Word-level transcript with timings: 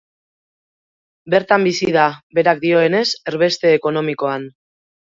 Bertan 1.33 1.69
bizi 1.69 1.91
da, 1.97 2.07
berak 2.41 2.65
dioenez, 2.65 3.05
erbeste 3.35 3.79
ekonomikoan. 3.83 4.53